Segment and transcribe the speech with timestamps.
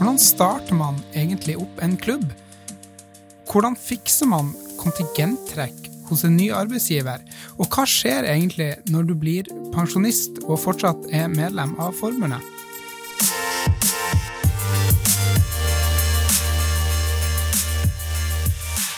[0.00, 2.30] Hvordan starter man egentlig opp en klubb?
[3.50, 7.20] Hvordan fikser man kontingenttrekk hos en ny arbeidsgiver?
[7.60, 12.40] Og hva skjer egentlig når du blir pensjonist og fortsatt er medlem av forbundet?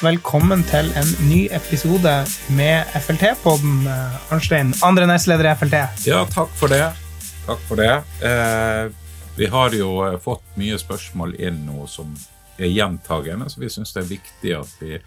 [0.06, 2.14] Velkommen til en ny episode
[2.54, 3.88] med FLT-podden,
[4.30, 4.70] Arnstein.
[4.86, 5.84] Andre nestleder i FLT.
[6.06, 6.92] Ja, takk for det.
[7.50, 7.90] Takk for det.
[8.22, 9.01] Eh,
[9.36, 12.12] vi har jo eh, fått mye spørsmål inn nå som
[12.58, 14.98] er gjentagende, så vi syns det er viktig at vi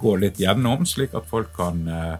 [0.00, 2.16] går litt gjennom, slik at folk kan eh,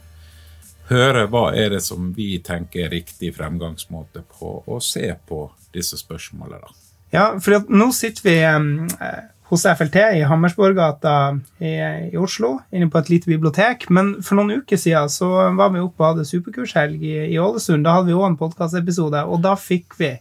[0.90, 6.00] høre hva er det som vi tenker er riktig fremgangsmåte på å se på disse
[6.00, 6.72] spørsmålene.
[7.10, 11.14] Ja, for nå sitter vi eh, hos FLT i Hammersborggata
[11.58, 11.74] i,
[12.12, 13.88] i, Oslo, inne på et lite bibliotek.
[13.90, 17.84] Men for noen uker siden så var vi oppe og hadde superkurshelg i, i Ålesund.
[17.86, 20.14] Da hadde vi òg en podkastepisode, og da fikk vi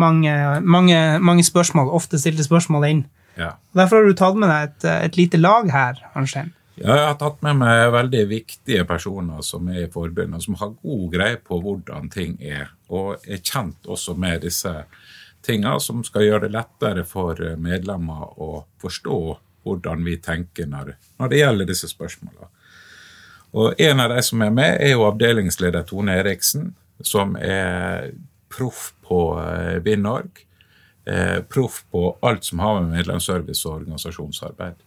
[0.00, 0.32] mange,
[0.62, 3.02] mange, mange, spørsmål, ofte stilte spørsmål inn.
[3.36, 3.54] Ja.
[3.76, 6.52] Derfor har du tatt med deg et, et lite lag her, Arnstein.
[6.76, 10.74] Ja, jeg har tatt med meg veldig viktige personer som er i forbundet, som har
[10.76, 14.72] god greie på hvordan ting er, og er kjent også med disse
[15.46, 19.20] tinga som skal gjøre det lettere for medlemmer å forstå
[19.66, 22.50] hvordan vi tenker når, når det gjelder disse spørsmålene.
[23.56, 28.12] Og En av de som er med, er jo avdelingsleder Tone Eriksen, som er
[28.56, 30.42] proff på eh, Vinnorg.
[31.06, 34.82] Eh, proff på alt som har med medlemsservice og organisasjonsarbeid.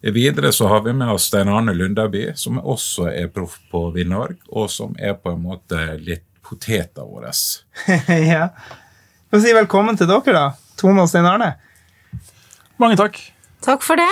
[0.00, 4.36] Videre så har vi med oss Stein Arne Lundaby, som også er proff på Vinnorg,
[4.48, 7.32] og som er på en måte litt poteta våre.
[8.32, 8.46] ja.
[9.28, 10.44] Få si velkommen til dere, da.
[10.78, 11.56] Tone og Stein Arne.
[12.78, 13.18] Mange takk.
[13.66, 14.08] Takk for det.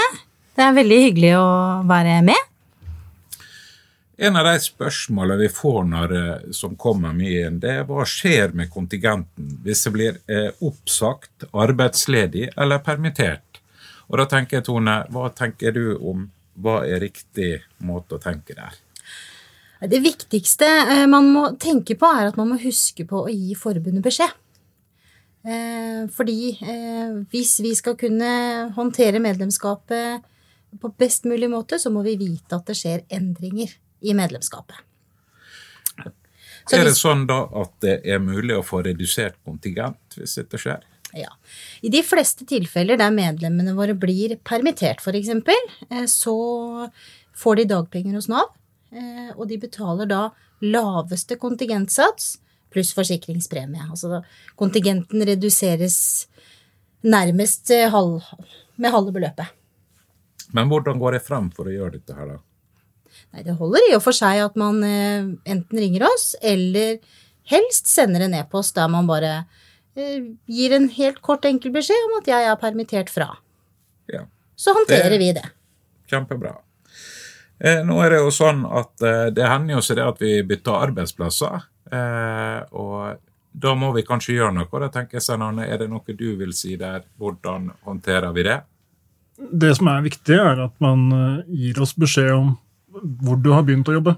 [0.58, 1.48] Det er veldig hyggelig å
[1.86, 2.50] være med.
[4.16, 8.04] En av de spørsmålene vi får når, eh, som kommer mye inn, det er hva
[8.08, 13.60] skjer med kontingenten hvis det blir eh, oppsagt, arbeidsledig eller permittert?
[14.08, 16.24] Og da tenker jeg, Tone, hva tenker du om
[16.56, 18.80] hva er riktig måte å tenke der?
[19.84, 23.52] Det viktigste eh, man må tenke på, er at man må huske på å gi
[23.58, 24.42] forbundet beskjed.
[26.10, 26.56] Fordi
[27.30, 28.30] hvis vi skal kunne
[28.74, 30.24] håndtere medlemskapet
[30.82, 34.76] på best mulig måte, så må vi vite at det skjer endringer i medlemskapet.
[36.66, 40.58] Så er det sånn da at det er mulig å få redusert kontingent hvis dette
[40.58, 40.82] skjer?
[41.14, 41.30] Ja.
[41.86, 46.36] I de fleste tilfeller der medlemmene våre blir permittert, f.eks., eh, så
[47.36, 48.50] får de dagpenger hos Nav,
[49.36, 50.20] og de betaler da
[50.64, 52.38] laveste kontingentsats
[52.72, 53.82] pluss forsikringspremie.
[53.90, 54.22] Altså
[54.56, 55.98] kontingenten reduseres
[57.04, 58.24] nærmest halv,
[58.76, 59.52] med halve beløpet.
[60.56, 62.40] Men hvordan går det frem for å gjøre dette her, da?
[63.34, 66.98] Nei, Det holder i og for seg at man eh, enten ringer oss, eller
[67.50, 69.34] helst sender en e-post der man bare
[69.96, 73.34] eh, gir en helt kort, enkel beskjed om at jeg er permittert fra.
[74.12, 74.24] Ja.
[74.56, 75.44] Så håndterer det, vi det.
[76.10, 76.56] Kjempebra.
[77.58, 80.32] Eh, nå er det jo sånn at eh, det hender jo seg det at vi
[80.46, 81.68] bytter arbeidsplasser.
[81.92, 83.22] Eh, og
[83.56, 84.80] da må vi kanskje gjøre noe.
[84.82, 87.06] Da tenker jeg sånn, Er det noe du vil si der?
[87.16, 88.60] Hvordan håndterer vi det?
[89.36, 92.54] Det som er viktig, er at man eh, gir oss beskjed om
[93.02, 94.16] hvor du har begynt å jobbe,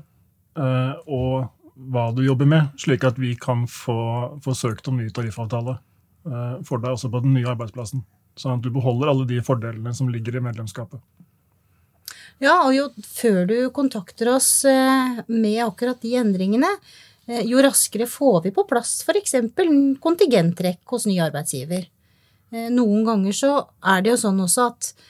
[0.59, 1.49] eh, og
[1.93, 3.99] hva du jobber med, slik at vi kan få,
[4.45, 5.77] få søkt om ny tariffavtale
[6.27, 8.05] eh, for deg også på den nye arbeidsplassen.
[8.39, 11.03] Sånn at du beholder alle de fordelene som ligger i medlemskapet.
[12.39, 14.63] Ja, og jo før du kontakter oss
[15.27, 16.71] med akkurat de endringene,
[17.29, 19.35] Eh, jo raskere får vi på plass f.eks.
[20.01, 21.85] kontingenttrekk hos ny arbeidsgiver.
[22.51, 23.53] Eh, noen ganger så
[23.85, 25.03] er det jo sånn også at eh,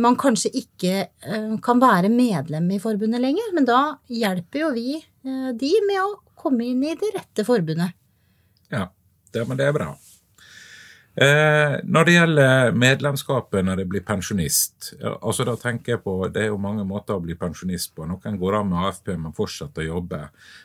[0.00, 4.94] man kanskje ikke kan være medlem i forbundet lenger, men da hjelper jo vi
[5.60, 7.92] de med å komme inn i det rette forbundet.
[8.72, 8.86] Ja,
[9.34, 9.90] det, men det er bra.
[11.14, 16.40] Eh, når det gjelder medlemskapet når det blir pensjonist altså da tenker jeg på, Det
[16.42, 18.02] er jo mange måter å bli pensjonist på.
[18.10, 20.18] Noen går av med AFP, men fortsetter å jobbe.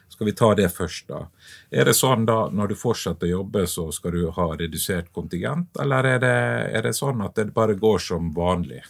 [0.09, 1.27] Skal vi ta det først, da?
[1.69, 5.69] Er det sånn da når du fortsetter å jobbe, så skal du ha redusert kontingent,
[5.79, 6.39] eller er det,
[6.79, 8.81] er det sånn at det bare går som vanlig?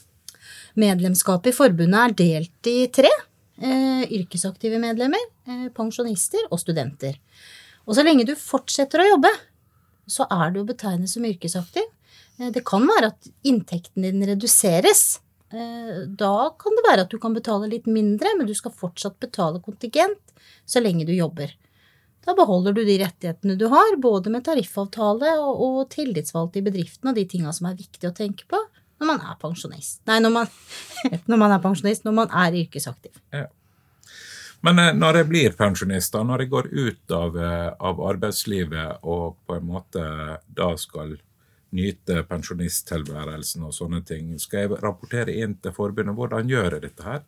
[0.80, 3.12] Medlemskapet i forbundet er delt i tre.
[3.60, 7.20] Eh, yrkesaktive medlemmer, eh, pensjonister og studenter.
[7.86, 9.32] Og så lenge du fortsetter å jobbe,
[10.10, 11.88] så er du å betegne som yrkesaktiv.
[12.40, 15.20] Eh, det kan være at inntekten din reduseres.
[15.54, 19.20] Eh, da kan det være at du kan betale litt mindre, men du skal fortsatt
[19.22, 20.36] betale kontingent
[20.70, 21.54] så lenge du jobber.
[22.26, 27.10] Da beholder du de rettighetene du har, både med tariffavtale og, og tillitsvalgte i bedriften
[27.10, 28.60] og de tinga som er viktig å tenke på
[29.00, 30.02] når man er pensjonist.
[30.10, 30.52] Nei, når man,
[31.32, 33.16] når man er pensjonist, når man er yrkesaktiv.
[33.34, 33.48] Ja.
[34.66, 39.04] Men eh, når jeg blir pensjonist, da, når jeg går ut av, eh, av, arbeidslivet
[39.08, 40.06] og på en måte
[40.56, 41.16] da skal
[41.76, 44.32] nyte pensjonisttilværelsen og sånne ting.
[44.42, 46.18] Skal jeg rapportere inn til forbundet?
[46.18, 47.22] Hvordan gjør jeg dette her?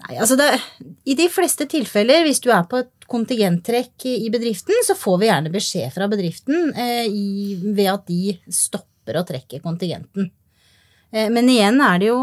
[0.00, 0.48] Nei, altså det,
[1.04, 5.28] I de fleste tilfeller, hvis du er på et kontingenttrekk i bedriften, så får vi
[5.28, 10.30] gjerne beskjed fra bedriften eh, i, ved at de stopper å trekke kontingenten.
[11.12, 12.20] Eh, men igjen er det jo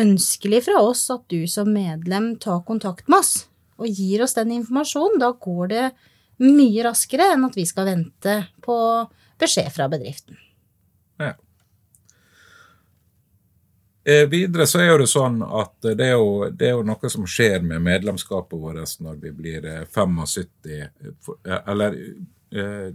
[0.00, 3.34] ønskelig fra oss at du som medlem tar kontakt med oss
[3.76, 5.20] og gir oss den informasjonen.
[5.20, 5.86] Da går det
[6.42, 8.76] mye raskere enn at vi skal vente på
[9.40, 10.38] beskjed fra bedriften.
[11.20, 11.32] Ja.
[14.06, 17.26] Eh, videre så er det sånn at det er, jo, det er jo noe som
[17.26, 21.96] skjer med medlemskapet vårt når vi blir 75 eh, eh, Eller
[22.54, 22.92] eh,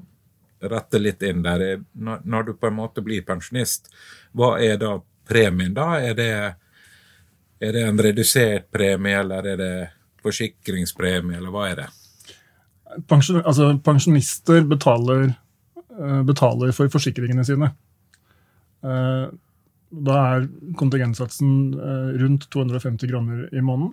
[0.61, 1.81] rette litt inn der.
[1.91, 3.89] Når, når, du på en måte blir pensjonist,
[4.37, 5.97] hva er da premien da?
[5.99, 6.31] Er det,
[7.61, 9.73] er det en redusert premie, eller er det
[10.21, 11.87] forsikringspremie, eller hva er det?
[13.07, 15.29] Pensjon, altså, pensjonister betaler,
[16.27, 17.69] betaler, for forsikringene sine.
[19.91, 20.45] Da er
[20.79, 23.91] kontingentsatsen eh, rundt 250 kroner i måneden.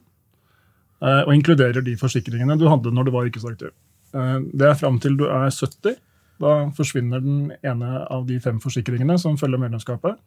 [1.03, 3.73] Eh, og inkluderer de forsikringene du hadde når du var yrkesaktiv.
[4.15, 5.99] Eh, det er fram til du er 70.
[6.38, 10.20] Da forsvinner den ene av de fem forsikringene som følger medlemskapet.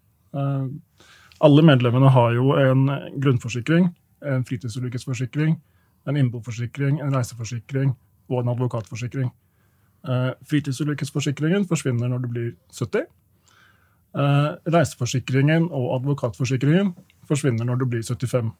[1.41, 2.85] Alle medlemmene har jo en
[3.21, 3.87] grunnforsikring,
[4.25, 5.55] en fritidsulykkesforsikring,
[6.07, 7.95] en innboforsikring, en reiseforsikring
[8.29, 9.31] og en advokatforsikring.
[10.49, 13.09] Fritidsulykkesforsikringen forsvinner når du blir 70.
[14.11, 16.91] Eh, reiseforsikringen og advokatforsikringen
[17.29, 18.51] forsvinner når du blir 75.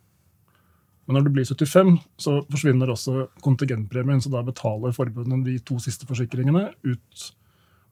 [1.07, 5.80] Men når du blir 75, så forsvinner også kontingentpremien, så da betaler forbundet de to
[5.80, 7.25] siste forsikringene ut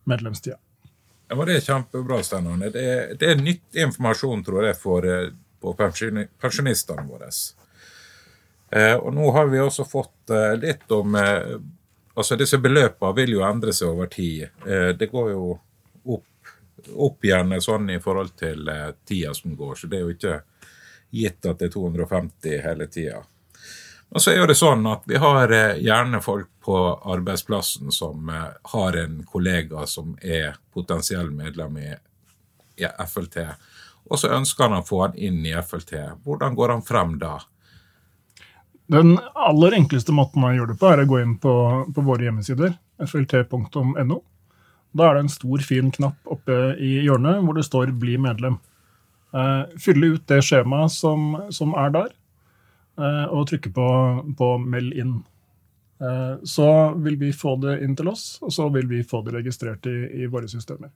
[0.08, 0.56] medlemstida.
[1.30, 2.58] Ja, Det er kjempebra, Steinar.
[2.74, 2.86] Det,
[3.22, 5.28] det, er nyttig informasjon, tror jeg, for eh,
[6.42, 7.30] pensjonistene våre.
[8.74, 11.60] Eh, og nå har vi også fått eh, litt om eh,
[12.20, 14.50] Altså, disse beløpene vil jo endre seg over tid.
[14.68, 15.54] Eh, det går jo
[16.96, 19.76] opp igjen sånn i forhold til eh, tida som går.
[19.76, 20.40] Så det er jo ikke
[21.16, 23.22] gitt at det er 250 hele tida.
[24.10, 26.78] Og så er det sånn at vi har eh, gjerne folk på
[27.14, 31.92] arbeidsplassen som eh, har en kollega som er potensiell medlem i,
[32.80, 33.42] FLT,
[34.08, 35.98] og så ønsker han å få han inn i FLT.
[36.24, 37.34] Hvordan går han frem da?
[38.90, 41.54] Den aller enkleste måten å gjøre det på, er å gå inn på,
[41.94, 42.72] på våre hjemmesider,
[43.04, 44.22] flt.no.
[44.96, 48.58] Da er det en stor, fin knapp oppe i hjørnet hvor det står 'bli medlem'.
[49.30, 52.08] Uh, fylle ut det skjemaet som, som er der,
[53.00, 53.90] og trykker på,
[54.38, 55.20] på 'meld inn'.
[56.00, 59.34] Uh, så vil vi få det inn til oss, og så vil vi få det
[59.36, 60.94] registrert i, i våre systemer.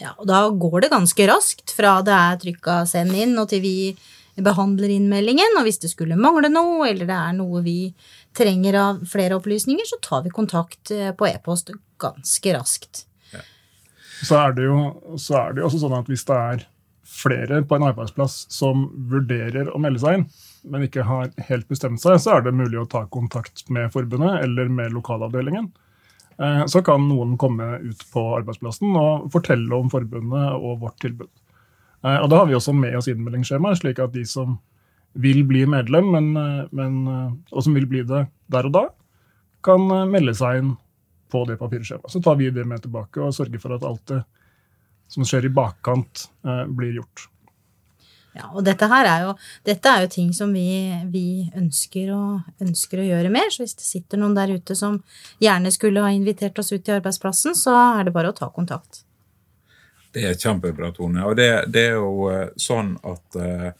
[0.00, 3.60] Ja, og Da går det ganske raskt fra det er trykka 'send inn' og til
[3.60, 3.96] vi
[4.38, 5.58] behandler innmeldingen.
[5.58, 7.92] Og hvis det skulle mangle noe, eller det er noe vi
[8.32, 13.04] trenger av flere opplysninger, så tar vi kontakt på e-post ganske raskt.
[13.32, 13.42] Ja.
[14.22, 16.68] Så, er jo, så, er det jo, også sånn at hvis det er
[17.02, 20.28] flere på en arbeidsplass som vurderer å melde seg inn,
[20.70, 24.42] men ikke har helt bestemt seg, så er det mulig å ta kontakt med forbundet
[24.44, 25.70] eller med lokalavdelingen.
[26.42, 31.30] Eh, så kan noen komme ut på arbeidsplassen og fortelle om forbundet og vårt tilbud.
[32.04, 34.58] Eh, og Da har vi også med oss innmeldingsskjema, slik at de som
[35.18, 38.88] vil bli medlem, men, eh, men, og som vil bli det der og da,
[39.62, 40.76] kan melde seg inn
[41.28, 42.10] på det papirskjemaet.
[42.10, 44.22] Så tar vi det med tilbake og sørger for at alt det
[45.08, 46.28] som skjer i bakkant,
[46.76, 47.28] blir gjort.
[48.38, 49.32] Ja, og dette her er jo,
[49.66, 50.68] dette er jo ting som vi,
[51.10, 51.26] vi
[51.58, 52.22] ønsker, å,
[52.62, 53.50] ønsker, å, gjøre mer.
[53.50, 55.00] Så hvis det sitter noen der ute som
[55.42, 59.02] gjerne skulle ha invitert oss ut til arbeidsplassen, så er det bare å ta kontakt.
[60.14, 61.24] Det er kjempebra, Tone.
[61.26, 63.72] Og det, det er jo eh, sånn at uh,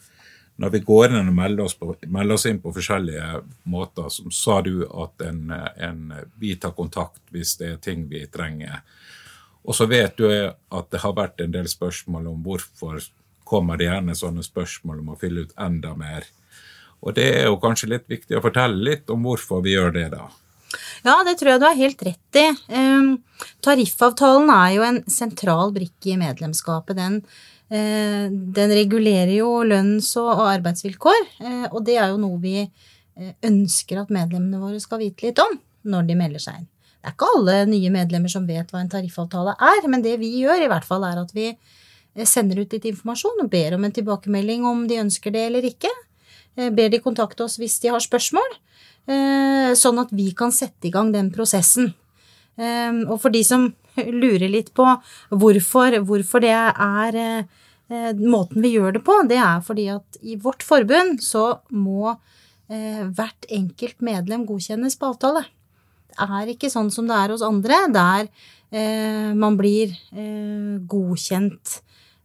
[0.59, 3.29] når vi går inn og melder oss, på, melder oss, inn på forskjellige
[3.71, 6.03] måter, så sa du at en, en,
[6.43, 8.83] vi tar kontakt hvis det er ting vi trenger.
[9.63, 12.99] Og så vet du at det har vært en del spørsmål om hvorfor
[13.49, 16.27] kommer det gjerne sånne spørsmål om å fylle ut enda mer.
[17.01, 20.09] Og det er jo kanskje litt viktig å fortelle litt om hvorfor vi gjør det,
[20.17, 20.29] da.
[21.07, 22.49] Ja, det tror jeg du har helt rett i.
[22.69, 23.13] Um,
[23.65, 26.99] tariffavtalen er jo en sentral brikke i medlemskapet.
[26.99, 27.23] Den
[27.69, 33.35] Eh, den regulerer jo lønns- og arbeidsvilkår, eh, og det er jo noe vi eh,
[33.45, 36.69] ønsker at medlemmene våre skal vite litt om når de melder seg inn.
[36.99, 40.33] Det er ikke alle nye medlemmer som vet hva en tariffavtale er, men det vi
[40.41, 41.51] gjør, i hvert fall er at vi
[42.27, 45.91] sender ut litt informasjon og ber om en tilbakemelding om de ønsker det eller ikke.
[46.59, 48.57] Ber de kontakte oss hvis de har spørsmål,
[49.79, 51.93] sånn at vi kan sette i gang den prosessen.
[52.59, 53.69] Og for de som
[54.23, 54.87] lurer litt på
[55.31, 57.21] hvorfor, hvorfor det er
[57.89, 62.13] eh, måten vi gjør det på, det er fordi at i vårt forbund så må
[62.13, 65.45] eh, hvert enkelt medlem godkjennes på avtale.
[66.09, 68.29] Det er ikke sånn som det er hos andre, der
[68.75, 71.79] eh, man blir eh, godkjent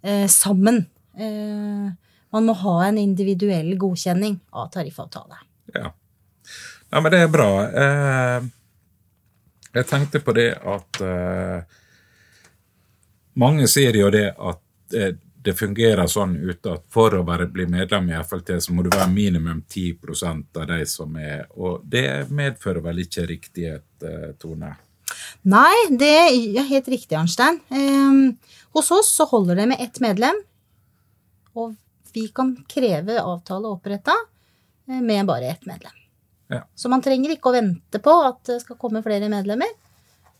[0.03, 0.85] eh, sammen.
[1.17, 1.87] Eh,
[2.33, 5.37] man må ha en individuell godkjenning av tariffavtale.
[5.73, 5.93] Ja.
[6.89, 7.49] ja, men det er bra.
[7.83, 8.47] Eh,
[9.73, 11.77] jeg tenkte på det at eh,
[13.41, 17.65] mange sier jo det at eh, det fungerer sånn ute at for å være, bli
[17.67, 22.29] medlem i FLT, så må du være minimum 10% av de som er Og det
[22.31, 24.71] medfører vel ikke riktighet, eh, Tone?
[25.49, 27.59] Nei, det er helt riktig, Arnstein.
[27.73, 30.39] Eh, hos oss så holder det med ett medlem,
[31.53, 31.75] og
[32.13, 34.15] vi kan kreve avtale oppretta
[34.87, 35.99] eh, med bare ett medlem.
[36.47, 36.63] Ja.
[36.75, 39.71] Så man trenger ikke å vente på at det skal komme flere medlemmer.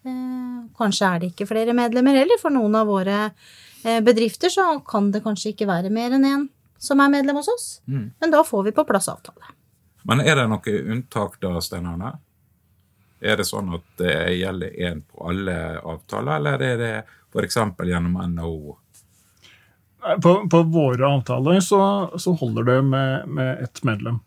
[0.04, 2.40] Eh, kanskje er det ikke flere medlemmer heller.
[2.42, 6.46] For noen av våre eh, bedrifter så kan det kanskje ikke være mer enn én
[6.84, 7.68] som er medlem hos oss.
[7.88, 8.12] Mm.
[8.20, 9.54] Men da får vi på plass avtale.
[10.04, 12.18] Men er det noe unntak da, Stein Arne?
[13.24, 16.94] Er det sånn at det gjelder én på alle avtaler, eller er det
[17.32, 17.60] f.eks.
[17.88, 18.78] gjennom NHO?
[20.24, 21.80] På, på våre avtaler så,
[22.20, 24.20] så holder det med, med ett medlem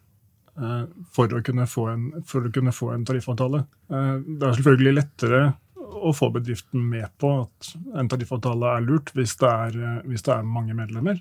[0.56, 3.60] eh, for, å en, for å kunne få en tariffavtale.
[3.92, 5.42] Eh, det er selvfølgelig lettere
[5.76, 10.24] å få bedriften med på at en tariffavtale er lurt hvis det er, eh, hvis
[10.24, 11.20] det er mange medlemmer.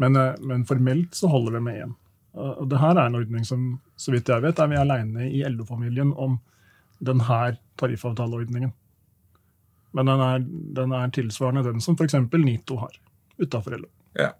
[0.00, 1.94] Men, eh, men formelt så holder det med én.
[2.34, 3.66] Og det her er en ordning som
[4.00, 6.40] så vidt jeg vet, er vi aleine i LO-familien om
[6.98, 8.72] denne tariffavtaleordningen.
[9.94, 10.42] Men den er,
[10.80, 12.16] den er tilsvarende den som f.eks.
[12.32, 12.96] NITO har
[13.38, 13.88] utafor LO.
[14.18, 14.32] Ja.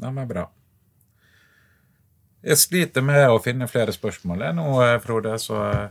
[0.00, 0.46] den men bra.
[2.40, 5.88] Jeg sliter med å finne flere spørsmål nå, eh, Frode, så eh,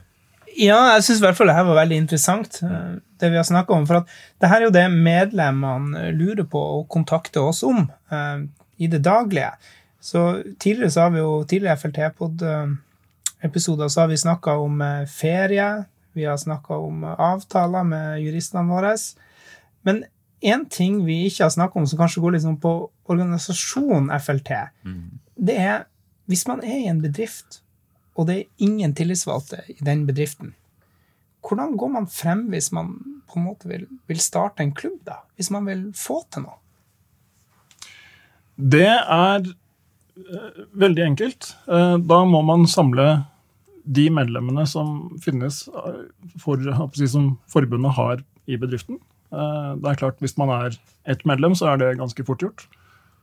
[0.57, 3.45] Ja, jeg syns i hvert fall det her var veldig interessant, eh, det vi har
[3.45, 3.85] snakka om.
[3.85, 8.47] For at det her er jo det medlemmene lurer på og kontakter oss om eh,
[8.81, 9.51] i det daglige.
[10.01, 11.77] Så tidligere så har vi jo tidligere
[13.39, 15.85] FLT-pod-episoder så har vi snakka om eh, ferie.
[16.13, 18.95] Vi har snakka om eh, avtaler med juristene våre.
[19.81, 20.03] Men
[20.41, 24.51] én ting vi ikke har snakka om, som kanskje går sånn på organisasjonen FLT,
[25.35, 25.85] det er
[26.29, 27.63] hvis man er i en bedrift,
[28.15, 30.53] og det er ingen tillitsvalgte i den bedriften,
[31.41, 32.93] hvordan går man frem hvis man
[33.29, 35.23] på en måte vil, vil starte en klubb, da?
[35.35, 36.59] Hvis man vil få til noe?
[38.59, 39.47] Det er
[40.79, 41.53] veldig enkelt.
[41.67, 43.25] Eh, da må man samle
[43.89, 46.01] de medlemmene som finnes eh,
[46.41, 46.57] for,
[47.07, 48.99] som forbundet har i bedriften.
[49.31, 50.77] Eh, det er klart, Hvis man er
[51.09, 52.67] ett medlem, så er det ganske fort gjort.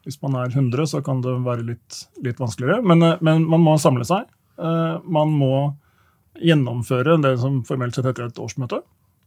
[0.07, 2.83] Hvis man er 100, så kan det være litt, litt vanskeligere.
[2.87, 4.27] Men, eh, men man må samle seg.
[4.59, 5.75] Eh, Man må
[6.41, 8.83] gjennomføre det som formelt sett heter et årsmøte.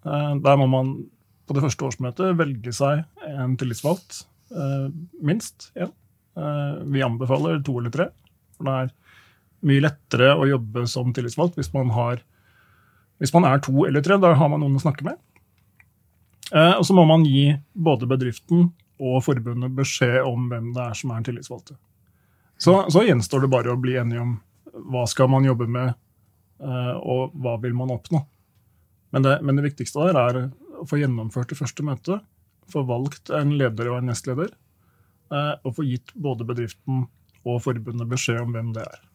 [0.05, 1.05] Eh, Der må man
[1.47, 4.89] på det første årsmøtet velge seg en tillitsvalgt, eh,
[5.21, 5.89] minst én.
[5.89, 5.91] Eh,
[6.35, 8.09] Vi anbefaler to eller tre.
[8.57, 8.91] For det er
[9.69, 12.21] mye lettere å jobbe som tillitsvalgt hvis man, har,
[13.19, 14.19] hvis man er to eller tre.
[14.21, 15.17] Da har man noen å snakke med.
[16.53, 18.69] Eh, Og så må man gi både bedriften
[18.99, 21.77] og forbundet beskjed om hvem det er som er tillitsvalgte.
[22.59, 24.37] Så, så gjenstår det bare å bli enige om
[24.91, 25.93] hva skal man jobbe med,
[26.63, 28.25] eh, og hva vil man oppnå.
[29.15, 30.41] Men det, men det viktigste der er
[30.79, 32.25] å få gjennomført det første møtet,
[32.69, 34.68] få valgt en leder og en nestleder, eh,
[35.29, 37.05] og få gitt både bedriften
[37.47, 39.05] og forbundet beskjed om hvem det er.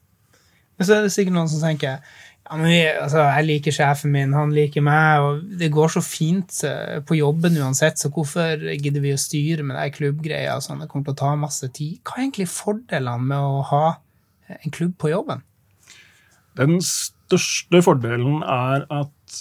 [0.78, 2.00] Men så er det sikkert noen som tenker
[2.44, 6.02] ja, men vi, altså, jeg liker sjefen min, han liker meg, og det går så
[6.04, 10.58] fint eh, på jobben uansett, så hvorfor gidder vi å styre med de klubbgreia?
[10.60, 12.02] Sånn, det kommer til å ta masse tid.
[12.04, 13.86] Hva er egentlig fordelene med å ha
[14.58, 15.40] en klubb på jobben?
[16.60, 19.40] Den største fordelen er at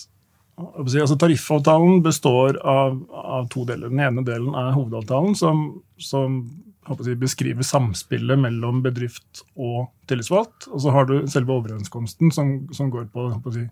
[0.58, 3.90] altså Tariffavtalen består av, av to deler.
[3.90, 5.64] Den ene delen er hovedavtalen, som,
[5.98, 6.44] som
[6.84, 10.68] jeg beskriver samspillet mellom bedrift og tillitsvalgt.
[10.72, 13.68] Og så har du selve overenskomsten, som, som går på jeg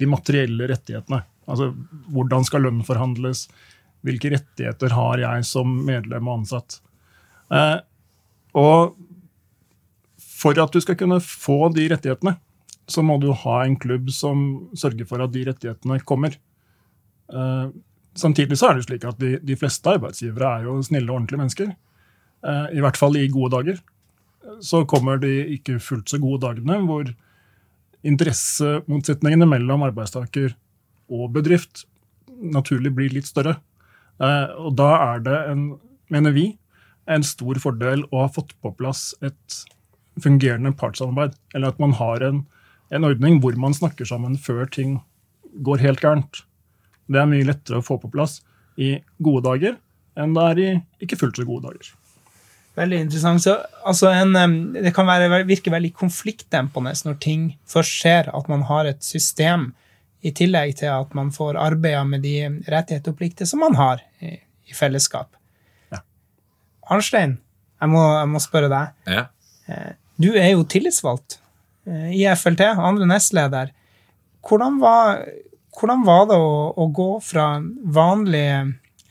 [0.00, 1.22] de materielle rettighetene.
[1.50, 1.72] Altså
[2.14, 3.48] hvordan skal lønn forhandles?
[4.06, 6.78] Hvilke rettigheter har jeg som medlem og ansatt?
[7.52, 7.78] Eh,
[8.58, 8.94] og
[10.42, 12.34] for at du skal kunne få de rettighetene,
[12.90, 16.34] så må du ha en klubb som sørger for at de rettighetene kommer.
[17.32, 17.68] Eh,
[18.18, 21.42] samtidig så er det slik at de, de fleste arbeidsgivere er jo snille og ordentlige
[21.42, 21.74] mennesker.
[22.42, 23.82] Eh, I hvert fall i gode dager.
[24.60, 27.06] Så kommer de ikke fullt så gode dagene hvor
[28.02, 30.56] interessemotsetningene mellom arbeidstaker
[31.12, 31.84] og bedrift
[32.42, 33.56] naturlig blir litt større.
[34.18, 35.62] Eh, Og da er det, en,
[36.10, 36.48] mener vi,
[37.06, 39.62] en stor fordel å ha fått på plass et
[40.22, 41.38] fungerende partssamarbeid.
[41.54, 42.42] Eller at man har en,
[42.92, 44.98] en ordning hvor man snakker sammen før ting
[45.64, 46.44] går helt gærent.
[47.08, 48.40] Det er mye lettere å få på plass
[48.80, 49.78] i gode dager
[50.20, 50.70] enn det er i
[51.06, 51.92] ikke fullt så gode dager.
[52.76, 53.42] Veldig interessant.
[53.44, 54.36] Så, altså en,
[54.72, 59.70] det kan være, virke veldig konfliktdempende når ting først skjer, at man har et system
[60.22, 62.36] i tillegg til at man får arbeida med de
[62.70, 64.36] rettigheter og plikter som man har i,
[64.68, 65.34] i fellesskap.
[65.92, 66.00] Ja.
[66.92, 67.36] Arnstein,
[67.82, 68.96] jeg må, jeg må spørre deg.
[69.10, 69.26] Ja.
[70.22, 71.41] Du er jo tillitsvalgt eh,
[71.86, 73.72] i FLT, andre nestleder.
[74.46, 75.24] Hvordan var,
[75.78, 77.46] hvordan var det å, å gå fra
[77.94, 78.46] vanlig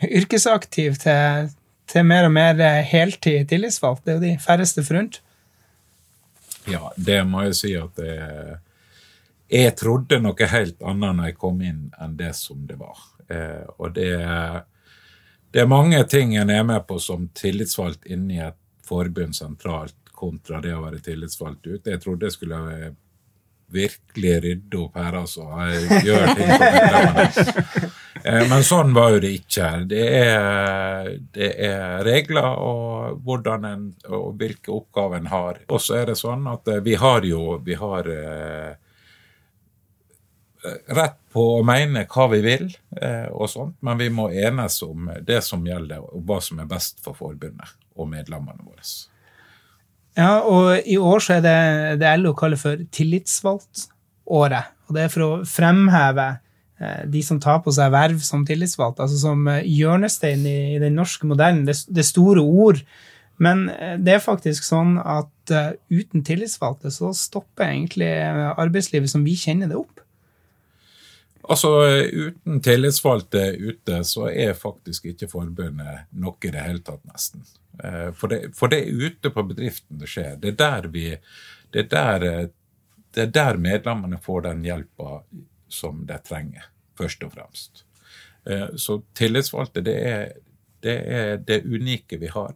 [0.07, 1.51] yrkesaktiv til,
[1.91, 4.05] til mer og mer heltid tillitsvalgt?
[4.05, 5.21] Det er jo de færreste forunt.
[6.69, 8.59] Ja, det må jeg si at det
[9.51, 12.99] Jeg trodde noe helt annet når jeg kom inn, enn det som det var.
[13.27, 14.13] Eh, og det,
[15.51, 18.55] det er mange ting en er med på som tillitsvalgt inni et
[18.87, 21.95] forbund sentralt, kontra det å være tillitsvalgt ute.
[21.95, 22.59] Jeg trodde jeg skulle
[23.71, 25.47] virkelig rydde opp her, altså.
[25.71, 27.89] Jeg gjør ting for medlemmene.
[28.21, 29.67] Eh, Men sånn var jo det ikke.
[29.89, 35.61] Det er, det er regler og, en, og hvilke oppgaver en har.
[35.71, 38.75] Og så er det sånn at eh, vi har jo vi har eh,
[40.93, 42.67] rett på å mene hva vi vil,
[43.01, 46.69] eh, og sånt, men vi må enes om det som gjelder, og hva som er
[46.69, 48.85] best for forbundet og medlemmene våre.
[50.19, 51.57] Ja, og i år så er det
[52.01, 54.71] det LO kaller for tillitsvalgtåret.
[54.87, 56.27] Og det er for å fremheve
[56.81, 60.81] eh, de som tar på seg verv som tillitsvalgt, altså som eh, hjørnestein i, i
[60.83, 61.63] den norske modellen.
[61.69, 62.83] Det, det store ord.
[63.41, 65.29] Men eh, det er faktisk sånn at
[65.91, 68.07] uten tillitsvalgte så stopper egentlig
[68.53, 70.00] arbeidslivet som vi kjenner det opp.
[71.49, 71.69] Altså,
[72.13, 77.45] uten tillitsvalgte ute, så er faktisk ikke forbundet noe i det hele tatt, nesten.
[77.83, 80.35] Eh, For det, for det er ute på bedriften det skjer.
[80.41, 81.05] Det er der vi
[81.71, 82.47] Det er der, eh,
[83.15, 85.23] det er der medlemmene får den hjelpa
[85.67, 86.65] som de trenger,
[86.97, 87.83] først og fremst.
[88.45, 90.33] Eh, Så tillitsvalgte, det er
[90.81, 92.55] det, er det unike vi har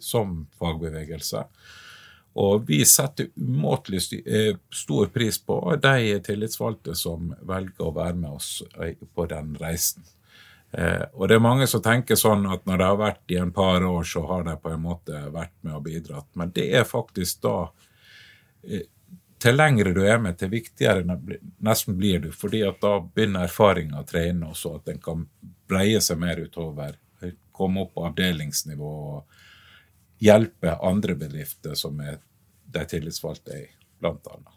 [0.00, 1.44] som fagbevegelse.
[2.38, 8.36] Og vi setter umåtelig eh, stor pris på de tillitsvalgte som velger å være med
[8.36, 10.04] oss eh, på den reisen.
[10.70, 13.50] Eh, og det er mange som tenker sånn at når det har vært i en
[13.54, 16.28] par år, så har de på en måte vært med og bidratt.
[16.38, 17.58] Men det er faktisk da
[19.38, 21.18] Til lengre du er med, til viktigere
[21.62, 22.32] nesten blir du.
[22.32, 25.28] fordi at da begynner erfaringa å tre inn også, at den kan
[25.70, 26.98] breie seg mer utover.
[27.52, 29.38] Komme opp på avdelingsnivå og
[30.18, 32.18] hjelpe andre bedrifter som er
[32.74, 33.66] de tillitsvalgte i,
[34.02, 34.54] blant annet.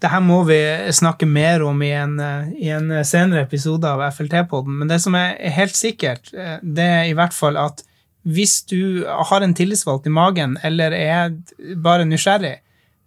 [0.00, 0.58] Det her må vi
[0.92, 5.16] snakke mer om i en, eh, i en senere episode av FLT-podden, men det som
[5.16, 7.82] er helt sikkert, eh, det er i hvert fall at
[8.26, 11.36] hvis du har en tillitsvalgt i magen, eller er
[11.80, 12.58] bare nysgjerrig,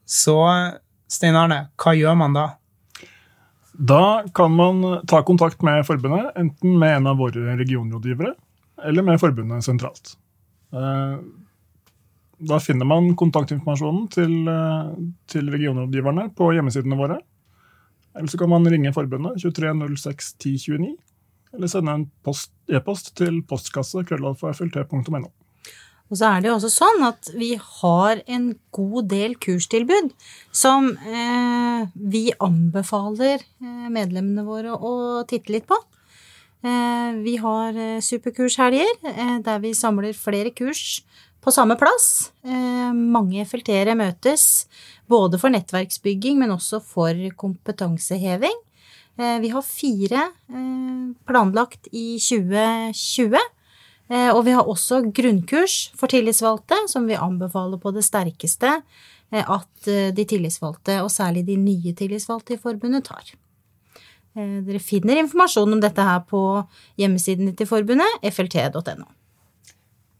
[0.08, 0.40] så,
[1.12, 2.46] Stein Arne, hva gjør man da?
[3.80, 8.34] Da kan man ta kontakt med forbundet, enten med en av våre regionrådgivere
[8.88, 10.16] eller med forbundet sentralt.
[12.40, 14.94] Da finner man kontaktinformasjonen til, eh,
[15.28, 17.20] til regionrådgiverne på hjemmesidene våre.
[18.16, 20.96] Eller så kan man ringe forbundet 2306 1029,
[21.54, 25.30] eller sende en post- e-post til postkasse krøllalfa.flt.no.
[26.10, 30.10] Og så er det jo også sånn at vi har en god del kurstilbud
[30.52, 35.78] som eh, vi anbefaler eh, medlemmene våre å titte litt på.
[36.66, 41.04] Eh, vi har eh, superkurshelger eh, der vi samler flere kurs
[41.44, 42.32] på samme plass.
[42.44, 44.68] Eh, mange FLT-ere møtes
[45.10, 48.58] både for nettverksbygging, men også for kompetanseheving.
[49.20, 53.40] Eh, vi har fire eh, planlagt i 2020.
[54.10, 58.82] Eh, Og vi har også grunnkurs for tillitsvalgte, som vi anbefaler på det sterkeste
[59.30, 63.36] at de tillitsvalgte, og særlig de nye tillitsvalgte i forbundet, tar.
[64.34, 66.42] Dere finner informasjon om dette her på
[66.98, 69.06] hjemmesiden til forbundet, flt.no.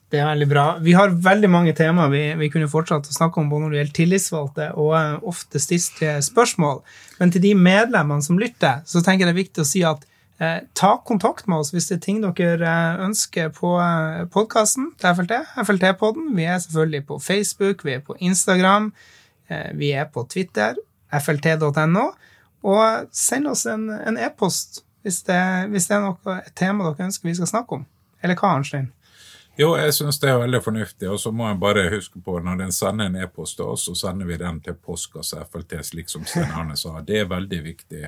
[0.10, 0.64] Det er veldig bra.
[0.82, 3.80] Vi har veldig mange temaer vi, vi kunne fortsatt å snakke om både når det
[3.80, 6.82] gjelder tillitsvalgte og eh, ofte stilte spørsmål.
[7.20, 10.08] Men til de medlemmene som lytter, så tenker jeg det er viktig å si at
[10.42, 14.90] eh, ta kontakt med oss hvis det er ting dere eh, ønsker på eh, podkasten
[14.98, 15.40] til FLT.
[15.62, 16.34] FLT-podden.
[16.34, 18.90] Vi er selvfølgelig på Facebook, vi er på Instagram,
[19.54, 20.82] eh, vi er på Twitter,
[21.14, 22.10] flt.no.
[22.66, 27.30] Og send oss en e-post hvis, det, hvis det er noe, et tema dere ønsker
[27.30, 27.86] vi skal snakke om.
[28.26, 28.90] Eller hva, Arnstein?
[29.60, 31.08] Jo, jeg syns det er veldig fornuftig.
[31.12, 33.96] Og så må en bare huske på når en sender en e-post til oss, så
[34.06, 37.02] sender vi den til postkasse FLT, slik som Sten Arne sa.
[37.04, 38.06] Det er veldig viktig.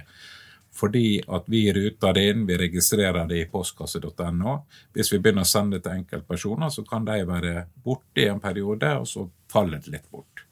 [0.72, 4.54] Fordi at vi ruter det inn, vi registrerer det i postkasse.no.
[4.96, 8.40] Hvis vi begynner å sende det til enkeltpersoner, så kan de være borte i en
[8.40, 10.46] periode, og så faller det litt bort.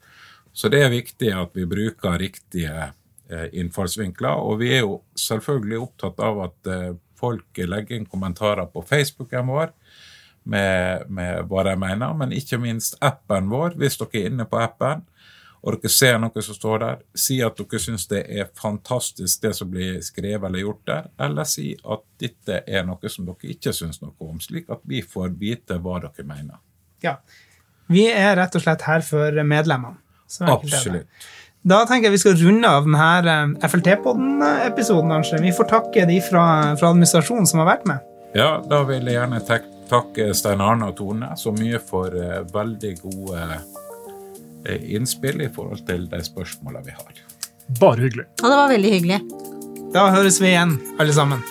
[0.52, 4.44] Så det er viktig at vi bruker riktige eh, innfallsvinkler.
[4.44, 9.48] Og vi er jo selvfølgelig opptatt av at eh, folk legger inn kommentarer på Facebooken
[9.48, 9.72] vår
[10.44, 14.58] med, med hva de mener, men ikke minst appen vår, hvis dere er inne på
[14.62, 15.02] appen.
[15.62, 19.52] og dere ser noe som står der, si at dere syns det er fantastisk det
[19.58, 23.72] som blir skrevet eller gjort der, eller si at dette er noe som dere ikke
[23.76, 26.56] syns noe om, slik at vi får vite hva dere mener.
[27.04, 27.18] Ja.
[27.90, 29.98] Vi er rett og slett her for medlemmene.
[30.46, 31.06] Absolutt.
[31.66, 35.12] Da tenker jeg vi skal runde av denne FLT-podden-episoden.
[35.12, 35.42] Arnstein.
[35.44, 36.44] Vi får takke de fra,
[36.80, 38.06] fra administrasjonen som har vært med.
[38.38, 42.40] Ja, da vil jeg gjerne tek- takke Stein Arne og Tone så mye for eh,
[42.54, 43.44] veldig gode
[44.64, 47.22] eh, innspill i forhold til de spørsmålene vi har.
[47.80, 48.26] Bare hyggelig.
[48.42, 49.22] Og det var veldig hyggelig.
[49.94, 51.42] Da høres vi igjen, alle sammen.